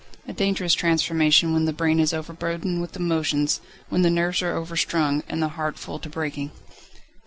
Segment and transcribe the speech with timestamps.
[0.27, 5.21] A dangerous transformation when the brain is overburdened with emotions, when the nerves are overstrung
[5.29, 6.49] and the heart full to breaking.